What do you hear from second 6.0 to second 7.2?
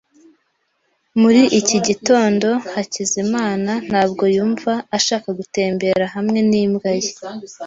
hamwe n'imbwa ye.